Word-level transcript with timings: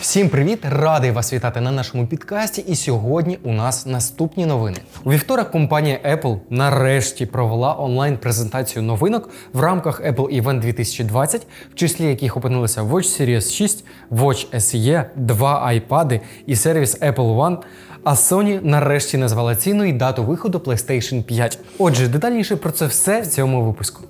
Всім 0.00 0.28
привіт! 0.28 0.58
Радий 0.62 1.10
вас 1.10 1.32
вітати 1.32 1.60
на 1.60 1.70
нашому 1.70 2.06
підкасті. 2.06 2.64
І 2.68 2.76
сьогодні 2.76 3.38
у 3.42 3.52
нас 3.52 3.86
наступні 3.86 4.46
новини. 4.46 4.76
У 5.04 5.12
вівторок 5.12 5.50
компанія 5.50 5.98
Apple 6.04 6.38
нарешті 6.50 7.26
провела 7.26 7.76
онлайн-презентацію 7.78 8.82
новинок 8.82 9.30
в 9.52 9.60
рамках 9.60 10.00
Apple 10.00 10.42
Event 10.42 10.60
2020, 10.60 11.46
в 11.72 11.74
числі 11.74 12.04
яких 12.04 12.36
опинилися 12.36 12.82
Watch 12.82 13.20
Series 13.20 13.52
6, 13.52 13.84
Watch 14.10 14.54
SE, 14.54 15.04
два 15.16 15.72
iPad 15.72 16.20
і 16.46 16.56
сервіс 16.56 17.00
Apple 17.00 17.36
One. 17.36 17.56
А 18.04 18.12
Sony 18.12 18.60
нарешті 18.64 19.16
назвала 19.16 19.56
ціну 19.56 19.84
і 19.84 19.92
дату 19.92 20.24
виходу 20.24 20.58
PlayStation 20.58 21.22
5. 21.22 21.58
Отже, 21.78 22.08
детальніше 22.08 22.56
про 22.56 22.70
це 22.70 22.86
все 22.86 23.20
в 23.20 23.26
цьому 23.26 23.64
випуску. 23.64 24.04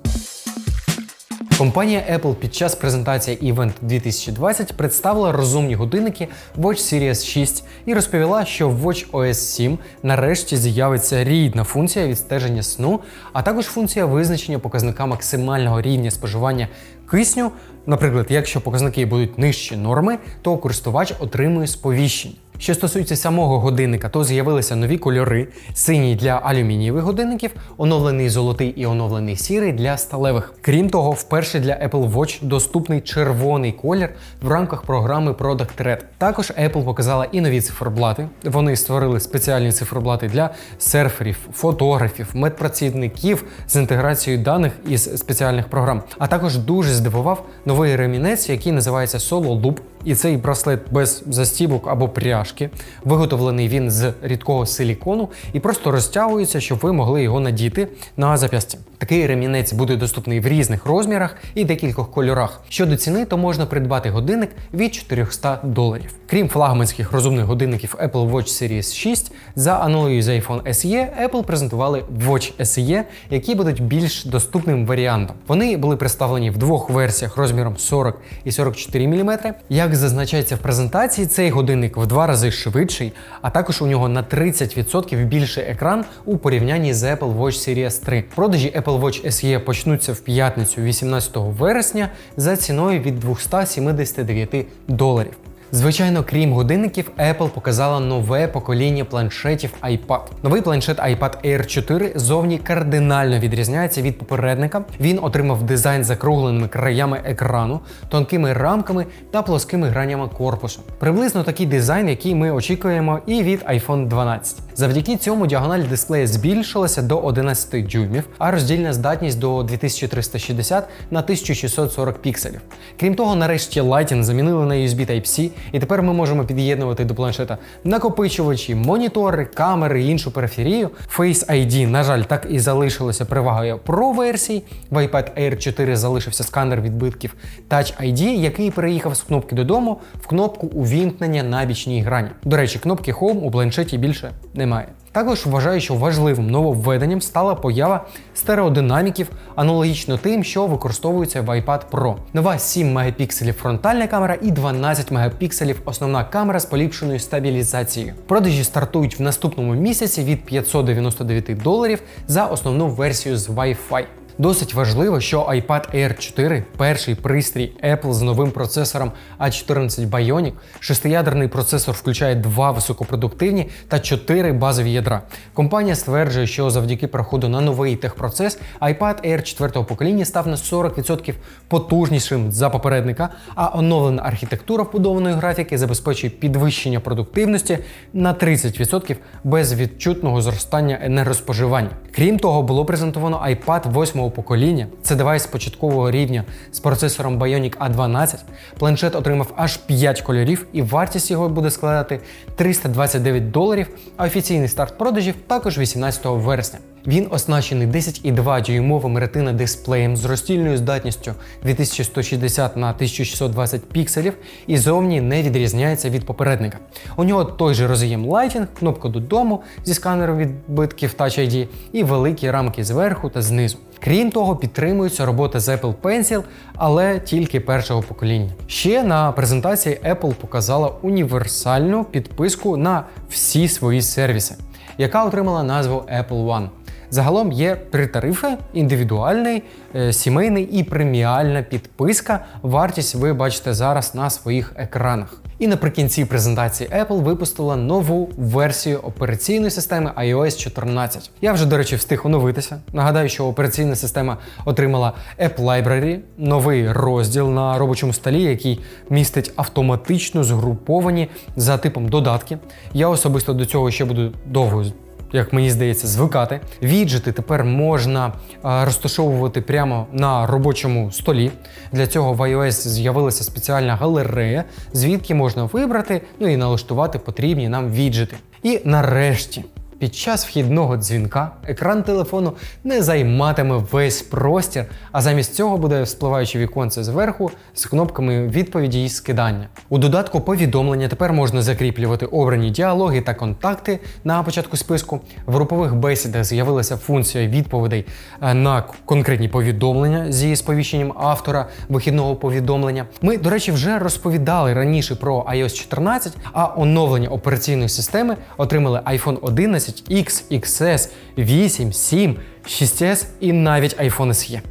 Компанія 1.61 2.03
Apple 2.13 2.35
під 2.35 2.55
час 2.55 2.75
презентації 2.75 3.53
Event 3.53 3.73
2020 3.83 4.73
представила 4.73 5.33
розумні 5.33 5.75
годинники 5.75 6.29
Watch 6.59 6.95
Series 6.95 7.25
6 7.25 7.65
і 7.87 7.95
розповіла, 7.95 8.45
що 8.45 8.69
в 8.69 8.87
Watch 8.87 9.11
OS 9.11 9.35
7 9.35 9.79
нарешті 10.03 10.57
з'явиться 10.57 11.25
рідна 11.25 11.65
функція 11.65 12.07
відстеження 12.07 12.63
сну, 12.63 13.01
а 13.33 13.43
також 13.43 13.65
функція 13.65 14.07
визначення 14.07 14.59
показника 14.59 15.07
максимального 15.07 15.81
рівня 15.83 16.11
споживання 16.11 16.69
кисню. 17.11 17.53
Наприклад, 17.91 18.27
якщо 18.29 18.61
показники 18.61 19.07
будуть 19.07 19.39
нижчі 19.39 19.77
норми, 19.77 20.19
то 20.43 20.57
користувач 20.57 21.15
отримує 21.21 21.67
сповіщення. 21.67 22.35
Що 22.61 22.75
стосується 22.75 23.17
самого 23.17 23.61
годинника, 23.61 24.09
то 24.09 24.25
з'явилися 24.25 24.77
нові 24.77 24.99
кольори: 24.99 25.49
синій 25.75 26.17
для 26.17 26.31
алюмінієвих 26.31 27.05
годинників, 27.05 27.51
оновлений 27.77 28.29
золотий 28.29 28.69
і 28.69 28.87
оновлений 28.87 29.37
сірий 29.37 29.73
для 29.73 29.97
сталевих. 29.97 30.55
Крім 30.61 30.91
того, 30.91 31.11
вперше 31.11 31.61
для 31.61 31.73
Apple 31.73 32.13
Watch 32.13 32.45
доступний 32.45 33.01
червоний 33.01 33.73
колір 33.73 34.11
в 34.43 34.49
рамках 34.49 34.83
програми 34.83 35.33
Product 35.33 35.83
Red. 35.87 35.99
Також 36.19 36.51
Apple 36.51 36.85
показала 36.85 37.27
і 37.33 37.41
нові 37.41 37.61
циферблати. 37.61 38.29
Вони 38.45 38.77
створили 38.77 39.21
спеціальні 39.21 39.73
циферблати 39.73 40.29
для 40.29 40.51
серферів, 40.79 41.37
фотографів, 41.53 42.31
медпрацівників 42.35 43.45
з 43.69 43.77
інтеграцією 43.77 44.43
даних 44.43 44.73
із 44.89 45.19
спеціальних 45.19 45.69
програм. 45.69 46.03
А 46.19 46.27
також 46.27 46.57
дуже 46.57 46.91
здивував 46.91 47.47
новий 47.65 47.80
ремінець, 47.87 48.49
який 48.49 48.73
називається 48.73 49.19
Solo 49.19 49.61
Loop. 49.61 49.77
І 50.05 50.15
цей 50.15 50.37
браслет 50.37 50.81
без 50.91 51.23
застібок 51.27 51.89
або 51.89 52.09
пряжки. 52.09 52.71
Виготовлений 53.05 53.69
він 53.69 53.91
з 53.91 54.13
рідкого 54.23 54.67
силікону 54.67 55.29
і 55.53 55.61
просто 55.61 55.91
розтягується, 55.91 56.61
щоб 56.61 56.79
ви 56.79 56.93
могли 56.93 57.23
його 57.23 57.41
надіти 57.41 57.89
на 58.17 58.37
зап'ястя. 58.37 58.79
Такий 58.99 59.27
ремінець 59.27 59.73
буде 59.73 59.97
доступний 59.97 60.41
в 60.41 60.47
різних 60.47 60.87
розмірах 60.87 61.37
і 61.55 61.65
декількох 61.65 62.11
кольорах. 62.11 62.61
Щодо 62.69 62.97
ціни, 62.97 63.25
то 63.25 63.39
можна 63.39 63.67
придбати 63.67 64.11
годинник 64.11 64.51
від 64.75 64.95
400 64.95 65.61
доларів. 65.65 66.15
Крім 66.27 66.49
флагманських 66.49 67.13
розумних 67.13 67.45
годинників 67.45 67.95
Apple 68.03 68.31
Watch 68.31 68.47
Series 68.47 68.95
6, 68.95 69.33
за 69.57 69.73
аналогією 69.73 70.23
з 70.23 70.29
iPhone 70.29 70.63
SE, 70.63 71.29
Apple 71.29 71.45
презентували 71.45 72.05
Watch 72.27 72.61
SE, 72.61 73.03
які 73.31 73.55
будуть 73.55 73.83
більш 73.83 74.25
доступним 74.25 74.87
варіантом. 74.87 75.37
Вони 75.47 75.77
були 75.77 75.97
представлені 75.97 76.51
в 76.51 76.59
двох 76.59 76.91
версіях 76.91 77.37
розміром 77.37 77.77
40 77.77 78.21
і 78.45 78.53
44 78.53 79.09
мм. 79.09 79.39
Як 79.69 79.90
зазначається 79.95 80.57
в 80.57 80.59
презентації, 80.59 81.27
цей 81.27 81.51
годинник 81.51 81.97
в 81.97 82.07
два 82.07 82.27
рази 82.27 82.51
швидший, 82.51 83.13
а 83.43 83.51
також 83.51 83.83
у 83.83 83.87
нього 83.87 84.09
на 84.09 84.23
30% 84.23 85.25
більший 85.25 85.65
екран 85.65 86.05
у 86.25 86.39
порівнянні 86.39 86.95
з 86.95 87.03
Apple 87.03 87.39
Watch 87.39 87.69
Series 87.69 88.05
3. 88.05 88.25
Продажі 88.35 88.75
Apple 88.77 89.01
Watch 89.01 89.27
SE 89.27 89.59
почнуться 89.59 90.13
в 90.13 90.21
п'ятницю 90.21 90.81
18 90.81 91.33
вересня 91.37 92.09
за 92.37 92.57
ціною 92.57 93.01
від 93.01 93.21
279 93.21 94.67
доларів. 94.89 95.50
Звичайно, 95.73 96.25
крім 96.29 96.53
годинників, 96.53 97.11
Apple 97.19 97.49
показала 97.49 98.01
нове 98.01 98.49
покоління 98.49 99.05
планшетів 99.05 99.71
iPad. 99.83 100.21
Новий 100.43 100.63
планшет 100.63 100.99
iPad 100.99 101.33
Air 101.45 101.67
4 101.67 102.13
зовні 102.15 102.59
кардинально 102.59 103.39
відрізняється 103.39 104.03
від 104.03 104.19
попередника. 104.19 104.85
Він 105.01 105.19
отримав 105.23 105.63
дизайн 105.63 106.05
з 106.05 106.07
закругленими 106.07 106.69
краями 106.69 107.21
екрану, 107.25 107.81
тонкими 108.09 108.53
рамками 108.53 109.07
та 109.31 109.43
плоскими 109.43 109.89
гранями 109.89 110.29
корпусу. 110.29 110.81
Приблизно 110.99 111.43
такий 111.43 111.67
дизайн, 111.67 112.09
який 112.09 112.35
ми 112.35 112.51
очікуємо, 112.51 113.21
і 113.27 113.43
від 113.43 113.63
iPhone 113.63 114.09
12. 114.09 114.57
Завдяки 114.75 115.17
цьому 115.17 115.47
діагональ 115.47 115.83
дисплея 115.83 116.27
збільшилася 116.27 117.03
до 117.03 117.19
11 117.19 117.87
дюймів, 117.87 118.29
а 118.39 118.51
роздільна 118.51 118.93
здатність 118.93 119.39
до 119.39 119.63
2360 119.63 120.85
на 121.11 121.21
1640 121.21 122.19
пікселів. 122.19 122.61
Крім 123.01 123.15
того, 123.15 123.37
нарешті 123.37 123.81
Lighting 123.81 124.23
замінили 124.23 124.67
на 124.67 124.75
USB 124.75 125.11
Type-C, 125.11 125.51
і 125.73 125.81
тепер 125.81 126.03
ми 126.03 126.13
можемо 126.13 126.45
під'єднувати 126.45 127.05
до 127.05 127.15
планшета 127.15 127.59
накопичувачі, 127.85 128.75
монітори, 128.75 129.45
камери 129.45 130.03
іншу 130.03 130.31
периферію. 130.31 130.91
Face 131.19 131.51
ID, 131.51 131.87
на 131.87 132.05
жаль, 132.05 132.23
так 132.23 132.47
і 132.51 132.59
залишилося 132.59 133.25
перевагою 133.25 133.81
Pro 133.87 134.17
версій. 134.17 134.63
В 134.91 134.97
iPad 134.97 135.41
Air 135.41 135.57
4 135.57 135.97
залишився 135.97 136.45
сканер 136.45 136.81
відбитків 136.81 137.35
Touch 137.71 138.03
ID, 138.03 138.23
який 138.23 138.71
переїхав 138.71 139.17
з 139.17 139.23
кнопки 139.23 139.55
додому 139.55 140.01
в 140.21 140.27
кнопку 140.27 140.67
увімкнення 140.67 141.43
на 141.43 141.65
бічній 141.65 142.03
грані. 142.03 142.29
До 142.45 142.57
речі, 142.57 142.79
кнопки 142.79 143.13
Home 143.13 143.39
у 143.39 143.51
планшеті 143.51 143.99
більше 143.99 144.31
немає. 144.55 144.87
Також 145.13 145.47
вважаю, 145.47 145.81
що 145.81 145.95
важливим 145.95 146.51
нововведенням 146.51 147.21
стала 147.21 147.55
поява 147.55 148.07
стереодинаміків, 148.35 149.31
аналогічно 149.55 150.19
тим, 150.19 150.45
що 150.45 150.67
використовується 150.67 151.43
в 151.43 151.49
iPad 151.49 151.81
Pro. 151.91 152.17
Нова 152.33 152.59
7 152.59 152.93
мегапікселів 152.93 153.55
фронтальна 153.55 154.07
камера 154.07 154.37
і 154.43 154.51
12 154.51 155.11
мегапікселів 155.11 155.81
основна 155.85 156.25
камера 156.25 156.61
з 156.61 156.67
поліпшеною 156.67 157.19
стабілізацією. 157.19 158.15
Продажі 158.27 158.65
стартують 158.65 159.19
в 159.19 159.23
наступному 159.23 159.75
місяці 159.75 160.25
від 160.25 160.45
599 160.45 161.63
доларів 161.63 162.03
за 162.27 162.47
основну 162.47 162.89
версію 162.89 163.37
з 163.37 163.49
Wi-Fi. 163.49 164.05
Досить 164.41 164.75
важливо, 164.75 165.21
що 165.21 165.41
iPad 165.41 165.97
Air 165.97 166.19
4 166.19 166.65
перший 166.77 167.15
пристрій 167.15 167.73
Apple 167.85 168.13
з 168.13 168.23
новим 168.23 168.51
процесором 168.51 169.13
A14 169.41 170.11
Bionic. 170.11 170.53
Шестиядерний 170.79 171.49
процесор 171.49 171.95
включає 171.95 172.35
два 172.35 172.71
високопродуктивні 172.71 173.69
та 173.89 173.99
чотири 173.99 174.53
базові 174.53 174.93
ядра. 174.93 175.23
Компанія 175.55 175.95
стверджує, 175.95 176.47
що 176.47 176.71
завдяки 176.71 177.07
проходу 177.07 177.49
на 177.49 177.61
новий 177.61 177.97
техпроцес 177.97 178.59
iPad 178.81 179.29
Air 179.31 179.43
4 179.43 179.85
покоління 179.85 180.25
став 180.25 180.49
на 180.49 180.57
40% 180.57 181.35
потужнішим 181.69 182.53
за 182.53 182.71
попередника, 182.71 183.29
а 183.55 183.79
оновлена 183.79 184.23
архітектура 184.23 184.85
вбудованої 184.85 185.35
графіки 185.35 185.79
забезпечує 185.79 186.31
підвищення 186.31 187.01
продуктивності 187.01 187.79
на 188.13 188.35
30% 188.35 189.17
без 189.45 189.75
відчутного 189.75 190.43
зростання 190.43 190.99
енергоспоживання. 191.03 191.91
Крім 192.13 192.39
того, 192.39 192.63
було 192.63 192.85
презентовано 192.85 193.47
iPad 193.49 194.03
8 194.03 194.30
покоління. 194.31 194.87
Це 195.03 195.17
девайс 195.17 195.47
початкового 195.47 196.11
рівня 196.11 196.45
з 196.73 196.81
процесором 196.81 197.39
Bionic 197.39 197.77
A12. 197.77 198.37
Планшет 198.79 199.15
отримав 199.15 199.53
аж 199.57 199.77
5 199.77 200.21
кольорів, 200.21 200.67
і 200.73 200.83
вартість 200.83 201.31
його 201.31 201.49
буде 201.49 201.71
складати 201.71 202.21
329 202.57 203.51
доларів. 203.51 203.89
А 204.17 204.27
офіційний 204.27 204.69
старт 204.69 204.99
продажів 204.99 205.35
також 205.47 205.79
18 205.79 206.21
вересня. 206.25 206.79
Він 207.07 207.27
оснащений 207.31 207.89
10,2 207.89 208.67
дюймовим 208.67 209.19
ретина 209.19 209.53
дисплеєм 209.53 210.17
з 210.17 210.25
роздільною 210.25 210.77
здатністю 210.77 211.35
2160 211.63 212.77
на 212.77 212.91
1620 212.91 213.85
пікселів 213.85 214.35
і 214.67 214.77
зовні 214.79 215.21
не 215.21 215.43
відрізняється 215.43 216.11
від 216.11 216.27
попередника. 216.27 216.79
У 217.17 217.25
нього 217.25 217.45
той 217.45 217.75
же 217.75 217.89
роз'єм 217.89 218.27
Lighting, 218.27 218.67
кнопка 218.79 219.09
додому 219.09 219.63
зі 219.85 219.95
сканером 219.95 220.39
відбитків 220.39 221.15
Touch 221.19 221.41
ID 221.41 221.69
і 221.93 222.03
великі 222.03 222.51
рамки 222.51 222.85
зверху 222.85 223.29
та 223.29 223.43
знизу. 223.43 223.79
Крім 224.01 224.31
того, 224.31 224.57
підтримується 224.57 225.27
робота 225.27 225.61
з 225.61 225.69
Apple 225.69 225.95
Pencil, 226.03 226.43
але 226.75 227.21
тільки 227.21 227.61
першого 227.61 228.03
покоління. 228.03 228.51
Ще 228.67 229.03
на 229.03 229.33
презентації 229.33 229.99
Apple 230.05 230.35
показала 230.35 230.93
універсальну 231.03 232.05
підписку 232.05 232.77
на 232.77 233.05
всі 233.29 233.69
свої 233.69 234.03
сервіси, 234.03 234.55
яка 234.99 235.25
отримала 235.25 235.63
назву 235.63 235.97
Apple 235.97 236.47
One. 236.47 236.69
Загалом 237.11 237.53
є 237.53 237.77
три 237.91 238.07
тарифи: 238.07 238.49
індивідуальний, 238.73 239.63
е, 239.95 240.13
сімейний 240.13 240.65
і 240.65 240.85
преміальна 240.85 241.63
підписка. 241.63 242.45
Вартість 242.63 243.15
ви 243.15 243.33
бачите 243.33 243.75
зараз 243.75 244.15
на 244.15 244.31
своїх 244.31 244.73
екранах. 244.77 245.43
І 245.61 245.67
наприкінці 245.67 246.25
презентації 246.25 246.91
Apple 246.91 247.23
випустила 247.23 247.77
нову 247.77 248.31
версію 248.37 248.99
операційної 248.99 249.71
системи 249.71 250.11
iOS 250.17 250.59
14. 250.59 251.31
Я 251.41 251.53
вже, 251.53 251.67
до 251.67 251.77
речі, 251.77 251.97
встиг 251.97 252.27
оновитися. 252.27 252.81
Нагадаю, 252.93 253.29
що 253.29 253.47
операційна 253.47 253.97
система 253.97 254.37
отримала 254.65 255.13
App 255.43 255.57
Library, 255.57 256.19
новий 256.39 256.93
розділ 256.93 257.51
на 257.51 257.79
робочому 257.79 258.13
столі, 258.13 258.43
який 258.43 258.81
містить 259.11 259.53
автоматично 259.57 260.45
згруповані 260.45 261.29
за 261.57 261.79
типом 261.79 262.09
додатки. 262.09 262.59
Я 262.93 263.09
особисто 263.09 263.53
до 263.53 263.67
цього 263.67 263.91
ще 263.91 264.05
буду 264.05 264.33
довго 264.47 264.85
як 265.33 265.53
мені 265.53 265.71
здається, 265.71 266.07
звикати. 266.07 266.61
Віджити 266.83 267.33
тепер 267.33 267.65
можна 267.65 268.33
розташовувати 268.63 269.61
прямо 269.61 270.07
на 270.13 270.47
робочому 270.47 271.13
столі. 271.13 271.51
Для 271.93 272.07
цього 272.07 272.33
в 272.33 272.41
iOS 272.41 272.71
з'явилася 272.71 273.45
спеціальна 273.45 273.97
галерея, 273.97 274.65
звідки 274.93 275.35
можна 275.35 275.65
вибрати 275.65 276.23
ну 276.41 276.49
і 276.49 276.57
налаштувати 276.57 277.19
потрібні 277.19 277.69
нам 277.69 277.93
віджити. 277.93 278.37
І 278.63 278.81
нарешті. 278.85 279.65
Під 280.01 280.15
час 280.15 280.47
вхідного 280.47 280.97
дзвінка 280.97 281.51
екран 281.69 282.03
телефону 282.03 282.53
не 282.85 283.03
займатиме 283.03 283.77
весь 283.91 284.23
простір, 284.23 284.85
а 285.13 285.21
замість 285.21 285.55
цього 285.55 285.77
буде 285.79 286.07
спливаюче 286.07 286.59
віконце 286.59 287.05
зверху 287.05 287.51
з 287.75 287.87
кнопками 287.87 288.49
відповіді 288.49 289.05
і 289.05 289.09
скидання. 289.09 289.69
У 289.89 289.99
додатку 289.99 290.41
повідомлення 290.41 291.09
тепер 291.09 291.33
можна 291.33 291.63
закріплювати 291.63 292.27
обрані 292.27 292.71
діалоги 292.71 293.21
та 293.21 293.35
контакти 293.35 293.99
на 294.25 294.43
початку 294.43 294.77
списку. 294.77 295.21
В 295.47 295.53
групових 295.55 295.95
бесідах 295.95 296.45
з'явилася 296.45 296.97
функція 296.97 297.47
відповідей 297.47 298.07
е, 298.43 298.55
на 298.55 298.85
конкретні 299.05 299.49
повідомлення 299.49 300.33
зі 300.33 300.57
сповіщенням 300.57 301.13
автора 301.17 301.67
вихідного 301.89 302.37
повідомлення. 302.37 303.07
Ми, 303.23 303.39
до 303.39 303.51
речі, 303.51 303.73
вже 303.73 303.99
розповідали 303.99 304.75
раніше 304.75 305.15
про 305.15 305.47
iOS 305.53 305.75
14, 305.75 306.33
а 306.53 306.73
оновлення 306.77 307.29
операційної 307.29 307.89
системи 307.89 308.37
отримали 308.57 309.01
iPhone 309.07 309.39
11 309.43 309.90
X, 310.11 310.45
XS, 310.51 311.09
8, 311.39 311.93
7, 311.93 312.37
6S 312.67 313.27
і 313.41 313.53
навіть 313.53 313.97
iPhone 313.97 314.35
SE. 314.35 314.63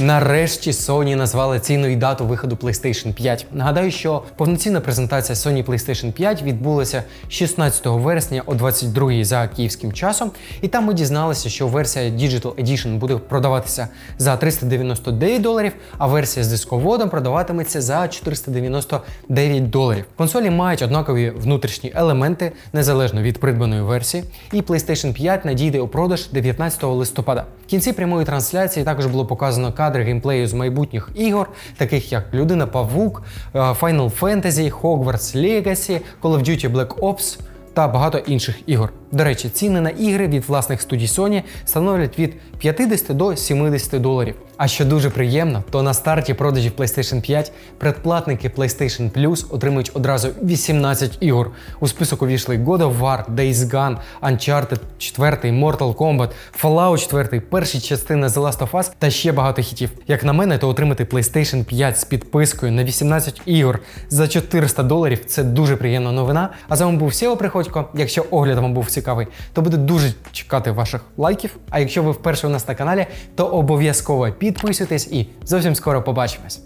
Нарешті 0.00 0.70
Sony 0.70 1.14
назвали 1.14 1.60
ціну 1.60 1.86
і 1.86 1.96
дату 1.96 2.26
виходу 2.26 2.54
PlayStation 2.54 3.12
5. 3.12 3.46
Нагадаю, 3.52 3.90
що 3.90 4.22
повноцінна 4.36 4.80
презентація 4.80 5.36
Sony 5.36 5.64
PlayStation 5.64 6.12
5 6.12 6.42
відбулася 6.42 7.02
16 7.28 7.86
вересня 7.86 8.42
о 8.46 8.54
22 8.54 9.24
за 9.24 9.48
київським 9.48 9.92
часом, 9.92 10.30
і 10.62 10.68
там 10.68 10.84
ми 10.84 10.94
дізналися, 10.94 11.48
що 11.48 11.66
версія 11.68 12.10
Digital 12.10 12.64
Edition 12.64 12.98
буде 12.98 13.16
продаватися 13.16 13.88
за 14.18 14.36
399 14.36 15.42
доларів, 15.42 15.72
а 15.98 16.06
версія 16.06 16.44
з 16.44 16.48
дисководом 16.48 17.10
продаватиметься 17.10 17.80
за 17.80 18.08
499 18.08 19.70
доларів. 19.70 20.04
Консолі 20.16 20.50
мають 20.50 20.82
однакові 20.82 21.30
внутрішні 21.30 21.92
елементи 21.94 22.52
незалежно 22.72 23.22
від 23.22 23.40
придбаної 23.40 23.82
версії, 23.82 24.24
і 24.52 24.60
PlayStation 24.60 25.12
5 25.12 25.44
надійде 25.44 25.80
у 25.80 25.88
продаж 25.88 26.28
19 26.32 26.82
листопада. 26.82 27.44
В 27.66 27.66
кінці 27.66 27.92
прямої 27.92 28.26
трансляції 28.26 28.84
також 28.84 29.06
було 29.06 29.26
показано 29.26 29.72
кадри 29.94 30.04
геймплею 30.04 30.46
з 30.46 30.54
майбутніх 30.54 31.10
ігор, 31.14 31.48
таких 31.76 32.12
як 32.12 32.34
Людина 32.34 32.66
Павук, 32.66 33.22
е, 33.54 33.58
Final 33.58 34.20
Fantasy, 34.20 34.80
Hogwarts 34.80 35.36
Legacy, 35.36 36.00
Call 36.22 36.38
of 36.38 36.38
Duty 36.38 36.72
Black 36.72 36.94
Ops 36.94 37.40
та 37.74 37.88
багато 37.88 38.18
інших 38.18 38.60
ігор. 38.66 38.92
До 39.14 39.24
речі, 39.24 39.48
ціни 39.48 39.80
на 39.80 39.90
ігри 39.90 40.28
від 40.28 40.44
власних 40.44 40.82
студій 40.82 41.06
Sony 41.06 41.42
становлять 41.64 42.18
від 42.18 42.34
50 42.58 43.16
до 43.16 43.36
70 43.36 44.00
доларів. 44.00 44.34
А 44.56 44.68
що 44.68 44.84
дуже 44.84 45.10
приємно, 45.10 45.62
то 45.70 45.82
на 45.82 45.94
старті 45.94 46.34
продажів 46.34 46.72
PlayStation 46.76 47.20
5 47.20 47.52
предплатники 47.78 48.48
PlayStation 48.48 49.10
Plus 49.10 49.46
отримують 49.50 49.90
одразу 49.94 50.28
18 50.42 51.18
ігор. 51.20 51.50
У 51.80 51.88
список 51.88 52.22
увійшли 52.22 52.58
God 52.58 52.78
of 52.78 53.00
War, 53.00 53.34
Days 53.34 53.54
Gone, 53.54 53.96
Uncharted 54.22 54.78
4, 54.98 55.36
Mortal 55.42 55.94
Kombat, 55.94 56.28
Fallout 56.62 56.98
4, 56.98 57.40
перші 57.40 57.80
частини 57.80 58.26
The 58.26 58.42
Last 58.42 58.58
of 58.58 58.70
Us 58.70 58.92
та 58.98 59.10
ще 59.10 59.32
багато 59.32 59.62
хітів. 59.62 59.90
Як 60.08 60.24
на 60.24 60.32
мене, 60.32 60.58
то 60.58 60.68
отримати 60.68 61.04
PlayStation 61.04 61.64
5 61.64 61.98
з 61.98 62.04
підпискою 62.04 62.72
на 62.72 62.84
18 62.84 63.42
ігор 63.46 63.80
за 64.08 64.28
400 64.28 64.82
доларів 64.82 65.24
це 65.26 65.44
дуже 65.44 65.76
приємна 65.76 66.12
новина. 66.12 66.50
А 66.68 66.76
з 66.76 66.80
вами 66.80 66.98
був 66.98 67.14
Сєва 67.14 67.36
Приходько. 67.36 67.88
Якщо 67.94 68.24
огляд 68.30 68.58
вам 68.58 68.74
був 68.74 68.90
цікавий, 68.90 69.03
то 69.52 69.62
буду 69.62 69.76
дуже 69.76 70.12
чекати 70.32 70.70
ваших 70.70 71.00
лайків. 71.16 71.56
А 71.70 71.78
якщо 71.78 72.02
ви 72.02 72.10
вперше 72.10 72.46
у 72.46 72.50
нас 72.50 72.68
на 72.68 72.74
каналі, 72.74 73.06
то 73.34 73.46
обов'язково 73.46 74.32
підписуйтесь 74.32 75.06
і 75.06 75.28
зовсім 75.44 75.74
скоро 75.74 76.02
побачимось. 76.02 76.60